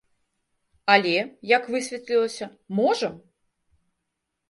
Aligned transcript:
Але, 0.93 1.13
як 1.53 1.69
высветлілася, 1.75 2.51
можам! 2.83 3.13